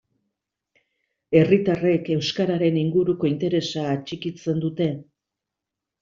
[1.39, 4.89] Herritarrek euskararen inguruko interesa atxikitzen dute?